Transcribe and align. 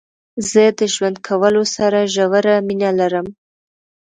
زه 0.49 0.63
د 0.79 0.81
ژوند 0.93 1.17
کولو 1.27 1.63
سره 1.75 1.99
ژوره 2.13 2.55
مينه 2.67 2.89
لرم. 2.99 3.27